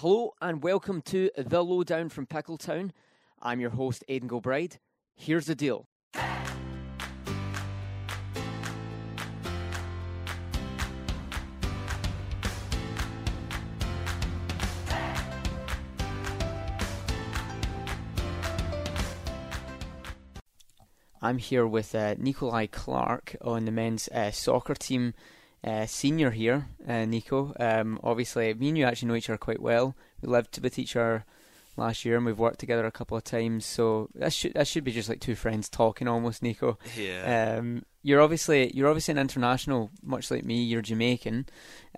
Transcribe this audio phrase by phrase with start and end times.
[0.00, 2.92] Hello and welcome to The Lowdown from Pickletown.
[3.42, 4.78] I'm your host, Aidan Gilbride.
[5.14, 5.88] Here's the deal.
[21.20, 25.12] I'm here with uh, Nickolai Clarke on the men's uh, soccer team
[25.62, 27.54] uh, senior here, uh, Nico.
[27.60, 29.94] Um, obviously, me and you actually know each other quite well.
[30.22, 31.24] We lived with each other
[31.76, 33.66] last year, and we've worked together a couple of times.
[33.66, 36.78] So that should that should be just like two friends talking, almost, Nico.
[36.96, 37.56] Yeah.
[37.58, 40.62] Um, you're obviously you're obviously an international, much like me.
[40.62, 41.46] You're Jamaican,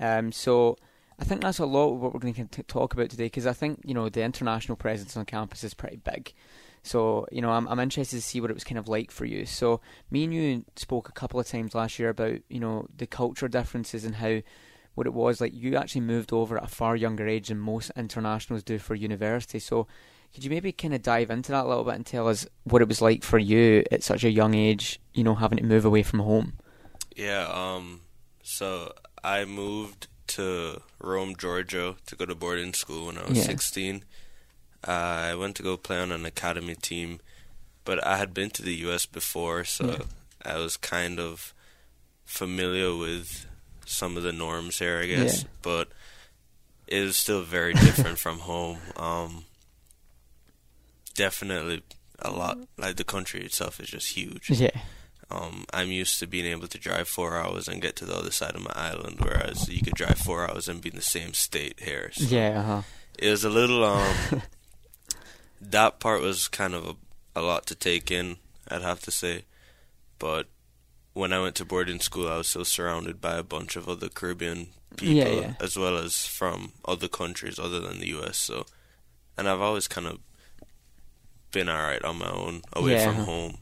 [0.00, 0.76] um, so.
[1.18, 3.52] I think that's a lot of what we're going to talk about today because I
[3.52, 6.32] think you know the international presence on campus is pretty big.
[6.82, 9.24] So you know, I'm I'm interested to see what it was kind of like for
[9.24, 9.46] you.
[9.46, 13.06] So me and you spoke a couple of times last year about you know the
[13.06, 14.42] culture differences and how
[14.94, 15.54] what it was like.
[15.54, 19.58] You actually moved over at a far younger age than most internationals do for university.
[19.58, 19.86] So
[20.34, 22.82] could you maybe kind of dive into that a little bit and tell us what
[22.82, 24.98] it was like for you at such a young age?
[25.14, 26.54] You know, having to move away from home.
[27.16, 27.46] Yeah.
[27.52, 28.00] Um.
[28.42, 28.92] So
[29.22, 33.44] I moved to Rome, Georgia, to go to boarding school when I was Yeah.
[33.44, 34.04] 16.
[34.86, 34.90] Uh,
[35.30, 37.20] I went to go play on an academy team,
[37.84, 39.06] but I had been to the U.S.
[39.06, 39.98] before, so Yeah.
[40.54, 41.54] I was kind of
[42.24, 43.46] familiar with
[43.86, 45.42] some of the norms here, I guess.
[45.42, 45.48] Yeah.
[45.62, 45.88] But
[46.88, 48.78] it was still very different from home.
[48.96, 49.44] Um,
[51.14, 51.82] definitely
[52.18, 52.58] a lot.
[52.76, 54.50] Like the country itself is just huge.
[54.50, 54.70] Yeah,
[55.30, 58.30] Um, I'm used to being able to drive four hours and get to the other
[58.30, 61.34] side of my island, whereas you could drive four hours and be in the same
[61.34, 62.10] state here.
[62.14, 62.82] So yeah, uh-huh.
[63.18, 64.42] it was a little um
[65.70, 66.94] that part was kind of a,
[67.36, 68.36] a lot to take in
[68.68, 69.44] i'd have to say
[70.18, 70.46] but
[71.14, 74.08] when i went to boarding school i was still surrounded by a bunch of other
[74.08, 75.54] caribbean people Yeah, yeah.
[75.60, 78.66] as well as from other countries other than the us so
[79.38, 80.18] and i've always kind of
[81.52, 83.58] been all right on my own away Yeah, from home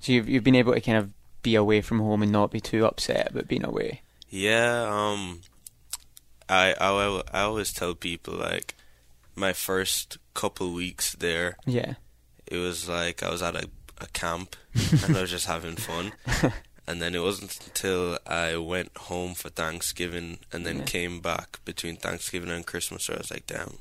[0.00, 1.10] So you've you've been able to kind of
[1.42, 4.00] be away from home and not be too upset about being away.
[4.30, 5.40] Yeah, um,
[6.48, 8.74] I, I I always tell people like
[9.36, 11.94] my first couple weeks there, Yeah,
[12.46, 13.68] it was like I was at a,
[14.00, 14.56] a camp
[15.04, 16.12] and I was just having fun.
[16.86, 20.84] And then it wasn't until I went home for Thanksgiving and then Yeah.
[20.84, 23.78] came back between Thanksgiving and Christmas where I was like, damn,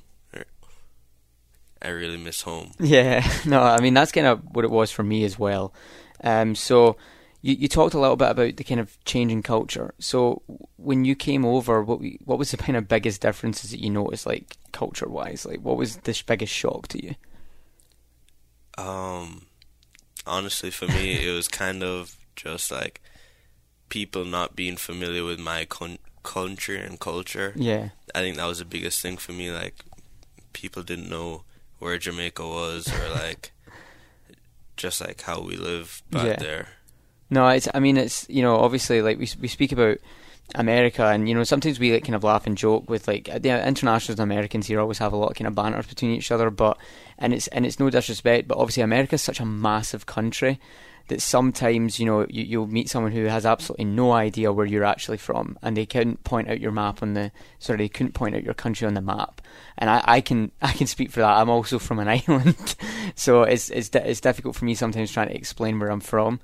[1.82, 2.72] I really miss home.
[2.80, 5.74] Yeah, no, I mean that's kind of what it was for me as well.
[6.24, 6.96] Um, so
[7.44, 9.94] you you talked a little bit about the kind of changing culture.
[10.00, 10.42] So
[10.78, 13.92] when you came over, what we, what was the kind of biggest differences that you
[13.92, 15.46] noticed, like culture wise?
[15.46, 17.14] Like what was the biggest shock to you?
[18.78, 19.46] Um,
[20.26, 23.02] honestly, for me, it was kind of just like
[23.90, 27.54] people not being familiar with my con- country and culture.
[27.56, 29.52] Yeah, I think that was the biggest thing for me.
[29.52, 29.76] Like,
[30.54, 31.44] people didn't know
[31.80, 33.52] where Jamaica was, or like,
[34.78, 36.36] just like how we live back Yeah.
[36.38, 36.68] there.
[37.30, 39.98] No, it's I mean it's you know obviously like we we speak about
[40.56, 43.40] America and you know sometimes we like kind of laugh and joke with like uh,
[43.40, 46.32] the internationals and Americans here always have a lot of kind of banter between each
[46.32, 46.78] other, but
[47.18, 50.60] and it's and it's no disrespect, but obviously America is such a massive country
[51.08, 54.84] that sometimes you know you, you'll meet someone who has absolutely no idea where you're
[54.84, 58.36] actually from, and they couldn't point out your map on the sorry they couldn't point
[58.36, 59.42] out your country on the map,
[59.78, 61.38] and I, I can I can speak for that.
[61.38, 62.76] I'm also from an island,
[63.16, 66.40] so it's it's it's difficult for me sometimes trying to explain where I'm from.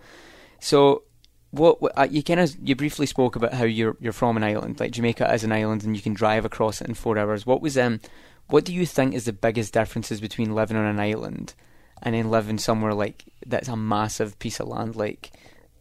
[0.59, 1.03] So
[1.51, 4.79] what, uh, you kind of you briefly spoke about how you're you're from an island,
[4.79, 7.45] like Jamaica is an island, and you can drive across it in four hours.
[7.45, 7.99] What was um,
[8.47, 11.53] what do you think is the biggest differences between living on an island
[12.01, 15.31] and then living somewhere like that's a massive piece of land like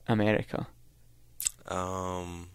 [0.07, 0.67] America?
[1.67, 2.49] Um,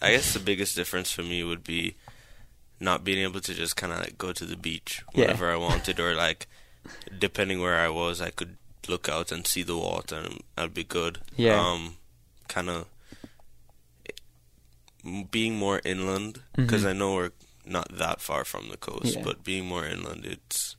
[0.00, 1.96] I guess the biggest difference for me would be
[2.78, 5.22] not being able to just kind of like go to the beach Yeah.
[5.22, 6.46] whenever I wanted, or like
[7.18, 8.56] depending where I was, I could
[8.88, 11.18] look out and see the water, and I'd be good.
[11.36, 11.60] Yeah.
[11.60, 11.96] Um,
[12.48, 12.86] kind of
[15.30, 16.88] being more inland because Mhm.
[16.88, 17.30] I know we're
[17.64, 19.22] not that far from the coast, Yeah.
[19.22, 20.76] but being more inland, it's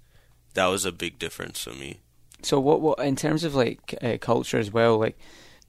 [0.54, 2.02] that was a big difference for me.
[2.44, 5.18] So what what in terms of like uh, culture as well, like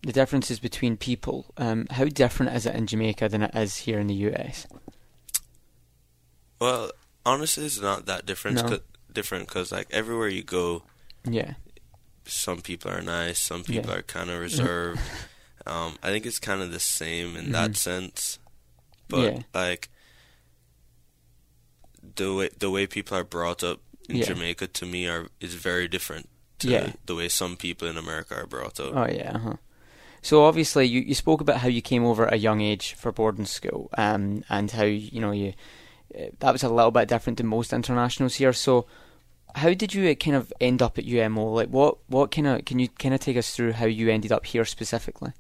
[0.02, 3.99] the differences between people, um, how different is it in Jamaica than it is here
[4.00, 4.67] in the US?
[6.58, 6.90] Well,
[7.25, 8.56] honestly, it's not that different.
[8.58, 8.62] No.
[8.69, 8.81] 'cause-
[9.12, 10.82] different because like everywhere you go,
[11.28, 11.55] Yeah,
[12.24, 13.98] some people are nice, some people Yeah.
[13.98, 15.00] are kind of reserved.
[15.66, 17.76] um, I think it's kind of the same in that Mhm.
[17.76, 18.38] sense,
[19.08, 19.42] but Yeah.
[19.54, 19.88] like
[22.16, 24.26] the way the way people are brought up in Yeah.
[24.26, 26.28] Jamaica to me are is very different
[26.60, 26.92] to Yeah.
[27.06, 28.94] the way some people in America are brought up.
[28.94, 29.32] Oh yeah.
[29.36, 29.56] Uh-huh.
[30.25, 33.10] So obviously, you, you spoke about how you came over at a young age for
[33.10, 35.54] boarding school, um, and how you know you
[36.16, 38.52] uh, that was a little bit different to most internationals here.
[38.52, 38.86] So,
[39.54, 41.52] how did you uh, kind of end up at UMO?
[41.54, 44.32] Like, what what kind of can you kind of take us through how you ended
[44.32, 45.32] up here specifically?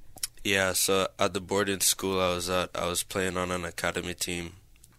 [0.44, 4.14] Yeah, so at the boarding school I was at, I was playing on an academy
[4.14, 4.54] team,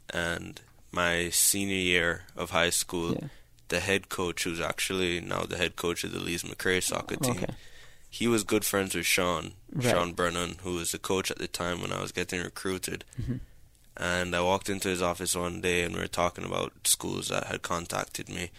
[0.10, 0.62] and
[0.92, 3.28] my senior year of high school, Yeah.
[3.68, 7.38] the head coach, who's actually now the head coach of the Lees McRae soccer team,
[7.44, 7.54] Okay.
[8.10, 9.90] he was good friends with Sean, Right.
[9.92, 13.04] Sean Brennan, who was the coach at the time when I was getting recruited.
[13.22, 13.40] Mhm.
[13.98, 17.48] And I walked into his office one day and we were talking about schools that
[17.48, 18.50] had contacted me.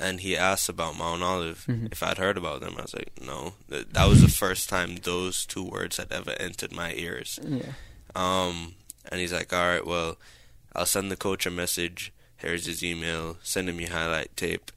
[0.00, 1.92] And he asked about Mount Olive Mhm.
[1.92, 2.74] if I'd heard about them.
[2.78, 3.54] I was like, no.
[3.68, 7.38] That that was the first time those two words had ever entered my ears.
[7.46, 7.72] Yeah.
[8.16, 8.74] Um,
[9.10, 10.18] and he's like, all right, well,
[10.74, 12.12] I'll send the coach a message.
[12.36, 13.38] Here's his email.
[13.42, 14.72] Send him your highlight tape,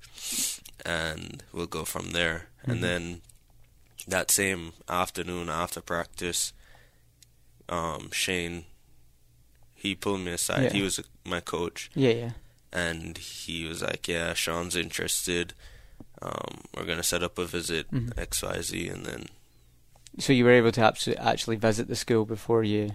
[0.85, 2.49] and we'll go from there.
[2.65, 2.71] Mhm.
[2.71, 3.21] And then
[4.07, 6.53] that same afternoon after practice,
[7.69, 8.65] um, Shane,
[9.73, 10.63] he pulled me aside.
[10.65, 10.73] Yeah.
[10.73, 12.09] He was my coach, Yeah.
[12.11, 12.31] Yeah.
[12.75, 15.53] And he was like, "Yeah, Sean's interested.
[16.21, 18.17] Um, we're gonna set up a visit Mhm.
[18.17, 19.25] X Y Z, and then
[20.19, 20.81] So you were able to
[21.19, 22.91] actually visit the school before you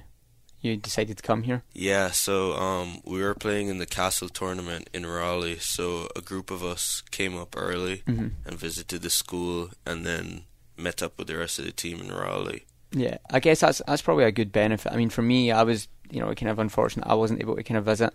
[0.62, 1.62] you decided to come here.
[1.72, 5.58] Yeah, so um, we were playing in the Castle tournament in Raleigh.
[5.58, 10.44] So a group of us came up early hmm and visited the school, and then
[10.76, 12.64] met up with the rest of the team in Raleigh.
[12.92, 14.92] Yeah, I guess that's that's probably a good benefit.
[14.92, 17.06] I mean, for me, I was you know kind of unfortunate.
[17.06, 18.14] I wasn't able to kind of visit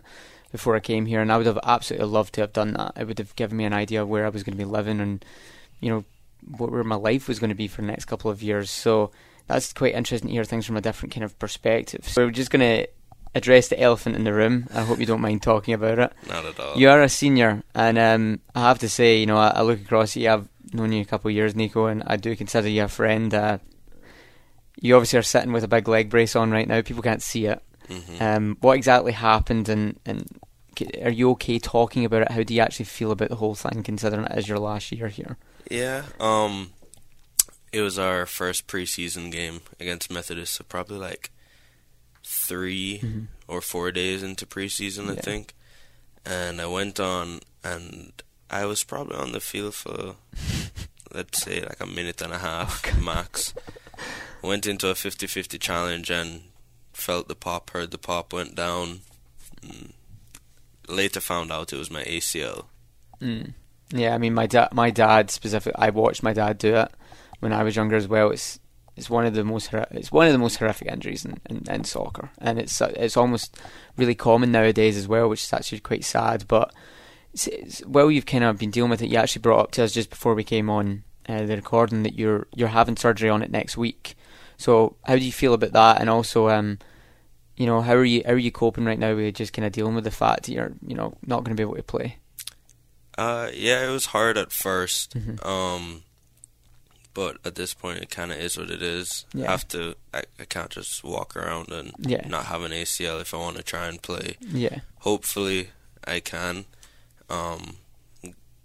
[0.51, 2.93] before I came here, and I would have absolutely loved to have done that.
[2.97, 4.99] It would have given me an idea of where I was going to be living,
[4.99, 5.23] and
[5.79, 6.05] you know
[6.57, 8.69] what where my life was going to be for the next couple of years.
[8.69, 9.11] So
[9.47, 12.07] that's quite interesting to hear things from a different kind of perspective.
[12.07, 12.87] So we're just going to
[13.35, 14.67] address the elephant in the room.
[14.73, 16.13] I hope you don't mind talking about it.
[16.27, 16.77] Not at all.
[16.77, 19.81] You are a senior, and um, I have to say, you know, I, I look
[19.81, 20.29] across at you.
[20.29, 23.33] I've known you a couple of years, Nico, and I do consider you a friend.
[23.33, 23.57] Uh,
[24.79, 26.81] you obviously are sitting with a big leg brace on right now.
[26.81, 27.61] People can't see it.
[27.87, 30.25] Hmm Um, what exactly happened, and, and
[31.03, 32.31] are you okay talking about it?
[32.31, 35.07] How do you actually feel about the whole thing, considering it is your last year
[35.07, 35.37] here?
[35.71, 36.03] Yeah.
[36.19, 36.71] Um,
[37.71, 41.31] it was our first preseason game against Methodist, so probably like
[42.23, 43.27] 3 Mhm.
[43.47, 45.53] or four days into preseason, I think.
[46.25, 48.11] And I went on, and
[48.49, 50.15] I was probably on the field for,
[51.13, 53.53] let's say, like a minute and a half max.
[54.41, 56.41] Went into a 50 50 challenge and
[56.95, 59.01] felt the pop, heard the pop, went down.
[60.87, 62.65] Later found out it was my ACL.
[63.21, 63.53] Mm.
[63.89, 66.91] Yeah, I mean, my dad, my dad specifically, I watched my dad do it
[67.39, 68.31] when I was younger as well.
[68.31, 68.59] It's
[68.95, 71.83] it's one of the most it's one of the most horrific injuries in, in, in
[71.83, 73.57] soccer, and it's it's almost
[73.97, 76.45] really common nowadays as well, which is actually quite sad.
[76.47, 76.73] But
[77.33, 79.09] it's, it's, well, you've kind of been dealing with it.
[79.09, 82.17] You actually brought up to us just before we came on uh, the recording that
[82.17, 84.15] you're you're having surgery on it next week.
[84.57, 86.01] So how do you feel about that?
[86.01, 86.79] And also, um,
[87.57, 89.71] you know, how are you how are you coping right now with just kind of
[89.71, 92.17] dealing with the fact that you're you know not going to be able to play?
[93.17, 95.45] Uh, yeah, it was hard at 1st Mhm.
[95.45, 96.01] Um,
[97.13, 99.23] but at this point, it kind of is what it is.
[99.33, 99.47] Yeah.
[99.47, 99.95] I have to.
[100.13, 103.55] I, I can't just walk around and Yeah, not have an ACL if I want
[103.55, 104.35] to try and play.
[104.41, 104.79] yeah.
[104.99, 105.69] Hopefully,
[106.05, 106.65] I can.
[107.29, 107.77] Um,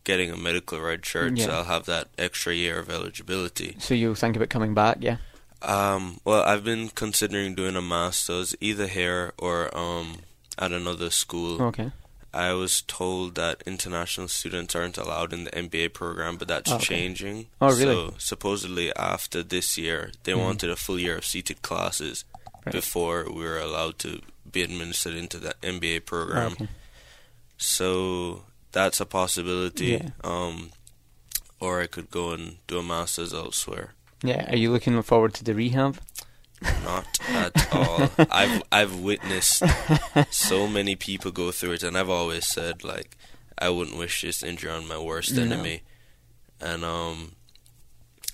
[0.02, 3.76] getting a medical red shirt, so I'll have that extra year of eligibility.
[3.78, 5.19] So you'll think about coming back, yeah?
[5.62, 10.18] Um, well, I've been considering doing a master's either here or um
[10.58, 11.60] at another school.
[11.62, 11.90] Okay.
[12.32, 16.76] I was told that international students aren't allowed in the MBA program, but that's Oh,
[16.76, 16.85] okay.
[16.87, 17.49] changing.
[17.61, 17.94] Oh, really?
[18.11, 20.38] So supposedly after this year, they Mhm.
[20.38, 22.25] wanted a full year of seated classes
[22.64, 22.73] Right.
[22.73, 24.20] before we were allowed to
[24.50, 26.52] be administered into the MBA program.
[26.52, 26.68] Okay.
[27.56, 29.87] So that's a possibility.
[30.02, 30.11] Yeah.
[30.23, 30.70] Um,
[31.58, 33.94] or I could go and do a master's elsewhere.
[34.22, 34.50] Yeah.
[34.52, 35.98] Are you looking forward to the rehab?
[36.84, 38.10] Not at all.
[38.30, 39.62] I've I've witnessed
[40.30, 43.16] so many people go through it, and I've always said like
[43.58, 45.42] I wouldn't wish this injury on my worst No.
[45.42, 45.82] enemy.
[46.60, 47.32] And um,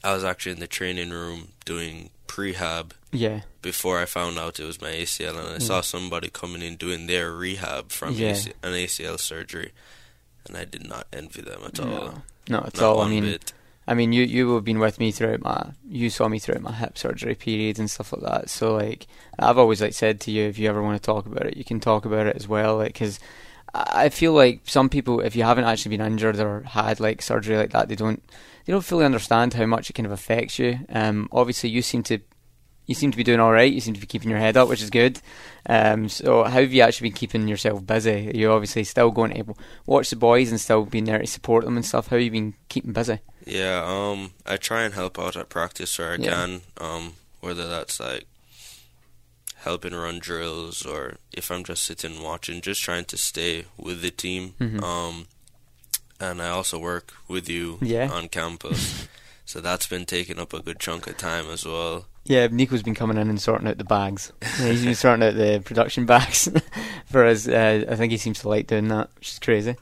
[0.02, 3.42] I was actually in the training room doing prehab Yeah.
[3.62, 7.06] before I found out it was my ACL, and I saw somebody coming in doing
[7.06, 8.30] their rehab from Yeah.
[8.32, 9.70] AC- an ACL surgery,
[10.46, 11.86] and I did not envy them at all.
[11.88, 12.22] No.
[12.48, 13.00] Not at Not all.
[13.02, 13.52] I mean, bit.
[13.88, 16.72] I mean, you you have been with me throughout my you saw me throughout my
[16.72, 18.50] hip surgery period and stuff like that.
[18.50, 19.06] So like,
[19.38, 21.64] I've always like said to you, if you ever want to talk about it, you
[21.64, 22.78] can talk about it as well.
[22.78, 23.20] Like, because
[23.74, 27.56] I feel like some people, if you haven't actually been injured or had like surgery
[27.56, 28.22] like that, they don't
[28.64, 30.80] they don't fully understand how much it kind of affects you.
[30.88, 32.18] Um, obviously, you seem to
[32.86, 33.72] you seem to be doing all right.
[33.72, 35.20] You seem to be keeping your head up, which is good.
[35.68, 38.30] Um, so how have you actually been keeping yourself busy?
[38.34, 39.54] You're obviously still going to
[39.86, 42.06] watch the boys and still being there to support them and stuff.
[42.08, 43.18] How have you been keeping busy?
[43.44, 46.30] Yeah, um, I try and help out at practice where I Yeah.
[46.30, 46.60] can.
[46.78, 48.26] Um, whether that's like
[49.56, 54.10] helping run drills or if I'm just sitting watching, just trying to stay with the
[54.10, 54.54] team.
[54.60, 54.82] Mhm.
[54.82, 55.26] Um,
[56.20, 58.08] and I also work with you Yeah.
[58.10, 59.08] on campus,
[59.44, 62.06] so that's been taking up a good chunk of time as well.
[62.28, 64.32] Yeah, Nico's been coming in and sorting out the bags.
[64.60, 66.48] Yeah, he's been sorting out the production bags
[67.06, 67.46] for us.
[67.46, 69.76] Uh, I think he seems to like doing that, which is crazy.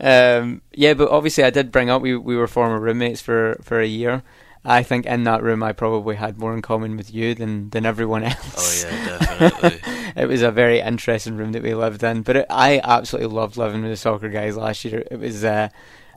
[0.00, 3.80] Um, yeah, but obviously, I did bring up we we were former roommates for, for
[3.80, 4.22] a year.
[4.64, 7.86] I think in that room, I probably had more in common with you than, than
[7.86, 8.84] everyone else.
[8.84, 9.80] Oh yeah, definitely.
[10.16, 12.22] it was a very interesting room that we lived in.
[12.22, 15.02] But it, I absolutely loved living with the soccer guys last year.
[15.10, 15.70] It was a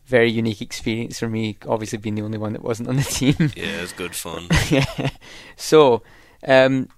[0.05, 3.35] very unique experience for me, obviously being the only one that wasn't on the team.
[3.55, 4.47] yeah, it's good fun.
[4.69, 5.09] yeah.
[5.55, 6.03] So,
[6.47, 6.89] um,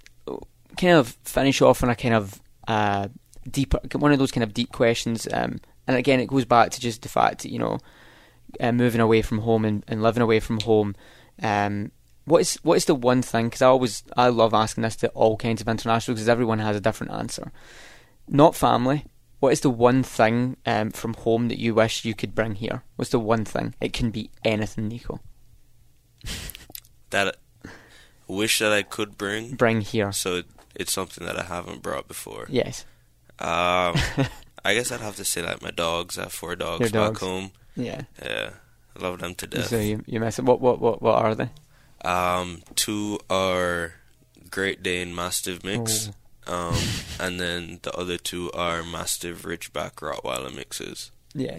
[0.77, 3.07] kind of finish off on a kind of uh,
[3.49, 5.27] deeper, one of those kind of deep questions.
[5.31, 7.77] Um, and again, it goes back to just the fact that you know,
[8.59, 10.95] uh, moving away from home and, and living away from home.
[11.41, 11.91] Um,
[12.25, 13.47] what is what is the one thing?
[13.47, 16.75] Because I always I love asking this to all kinds of internationals because everyone has
[16.75, 17.51] a different answer.
[18.27, 19.05] Not family.
[19.39, 22.83] What is the one thing um, from home that you wish you could bring here?
[22.95, 23.75] What's the one thing?
[23.81, 25.19] It can be anything, Nico.
[27.11, 27.69] That I
[28.27, 29.55] wish that I could bring.
[29.55, 30.11] Bring here.
[30.11, 32.47] So it, it's something that I haven't brought before.
[32.49, 32.85] Yes.
[33.39, 33.95] Um,
[34.65, 36.17] I guess I'd have to say like my dogs.
[36.17, 37.51] I have four dogs Your back home.
[37.75, 38.03] Yeah.
[38.23, 38.51] Yeah,
[38.97, 39.67] I love them to death.
[39.67, 40.45] So you you miss it.
[40.45, 41.49] What what what what are they?
[42.03, 43.93] Um, two are
[44.49, 46.13] Great Dane Mastiff mix, Oh.
[46.47, 46.77] Um,
[47.19, 51.11] and then the other two are Mastiff Ridgeback Rottweiler mixes.
[51.33, 51.57] Yeah.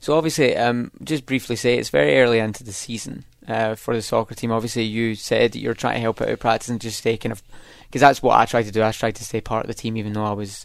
[0.00, 4.02] So obviously, um, just briefly say it's very early into the season uh, for the
[4.02, 4.52] soccer team.
[4.52, 7.32] Obviously, you said that you're trying to help out with practice and just stay kind
[7.32, 7.42] of
[7.86, 8.82] because that's what I tried to do.
[8.82, 10.64] I tried to stay part of the team even though I was,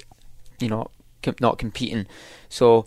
[0.60, 0.88] you know,
[1.22, 2.08] com- not competing.
[2.50, 2.86] So.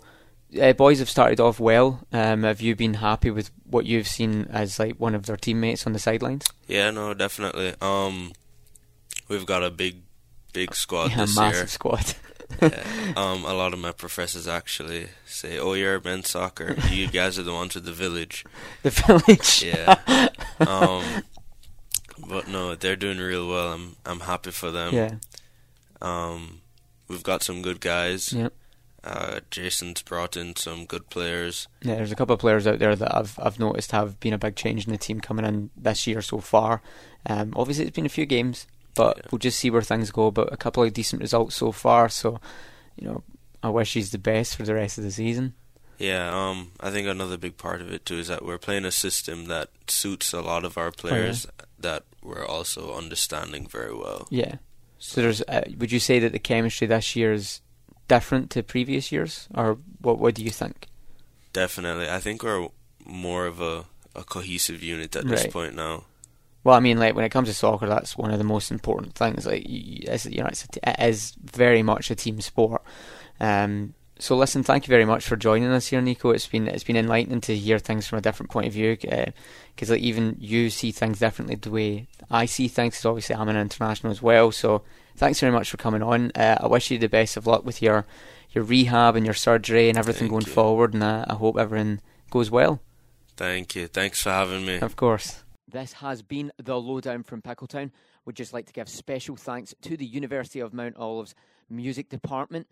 [0.61, 2.07] Uh, boys have started off well.
[2.13, 5.85] Um, have you been happy with what you've seen as like one of their teammates
[5.85, 6.45] on the sidelines?
[6.67, 7.73] Yeah, no, definitely.
[7.81, 8.31] Um,
[9.27, 10.03] we've got a big,
[10.53, 11.67] big squad yeah, this massive year.
[11.67, 12.13] squad.
[12.61, 12.83] Yeah.
[13.17, 16.75] Um, a lot of my professors actually say, "Oh, you're men's soccer.
[16.89, 18.45] You guys are the ones with the village."
[18.83, 19.63] the village.
[19.63, 20.29] Yeah.
[20.59, 21.23] Um,
[22.29, 23.73] but no, they're doing real well.
[23.73, 24.93] I'm I'm happy for them.
[24.93, 25.15] yeah.
[26.01, 26.61] Um,
[27.09, 28.31] we've got some good guys.
[28.31, 28.49] Yeah.
[29.03, 31.67] Uh, Jason's brought in some good players.
[31.81, 34.37] Yeah, there's a couple of players out there that I've I've noticed have been a
[34.37, 36.81] big change in the team coming in this year so far.
[37.25, 39.23] Um, obviously, it's been a few games, but Yeah.
[39.31, 40.31] we'll just see where things go.
[40.31, 42.39] But a couple of decent results so far, so
[42.99, 43.23] you know,
[43.63, 45.53] I wish he's the best for the rest of the season.
[45.99, 48.91] Yeah, um, I think another big part of it too is that we're playing a
[48.91, 51.47] system that suits a lot Oh, of our players
[51.79, 54.27] that we're also understanding very well.
[54.29, 54.55] Yeah.
[54.99, 57.61] So there's, uh, would you say that the chemistry this year is
[58.07, 60.17] different to previous years, or what?
[60.19, 60.87] What do you think?
[61.53, 62.67] Definitely, I think we're
[63.05, 63.85] more of a,
[64.15, 66.03] a cohesive unit at this point now.
[66.67, 69.15] Well, I mean, like when it comes to soccer, that's one of the most important
[69.15, 69.45] things.
[69.45, 72.81] Like, you, you- know, it's a t- it is very much a team sport.
[73.39, 76.31] Um, so, listen, thank you very much for joining us here, Nico.
[76.31, 79.89] It's been it's been enlightening to hear things from a different point of view, because
[79.89, 82.95] like even you see things differently the way I see things.
[82.95, 84.51] Because obviously, I'm an international as well.
[84.51, 84.83] So,
[85.15, 86.33] thanks very much for coming on.
[86.35, 88.05] Uh, I wish you the best of luck with your
[88.51, 90.51] your rehab and your surgery and everything Thank going you.
[90.51, 90.93] forward.
[90.93, 92.81] And uh, I hope everything goes well.
[93.37, 93.87] Thank you.
[93.87, 94.79] Thanks for having me.
[94.79, 95.45] Of course.
[95.69, 97.91] This has been the lowdown from Pickletown.
[98.25, 101.35] We'd just like to give special thanks to the University of Mount Olive's
[101.69, 102.67] music department.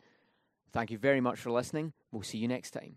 [0.72, 1.94] Thank you very much for listening.
[2.12, 2.96] We'll see you next time.